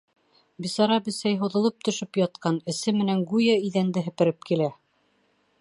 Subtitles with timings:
[0.65, 4.75] Бисара бесәй һуҙылып төшөп ятҡан: эсе менән, гүйә, иҙәнде һепереп килә.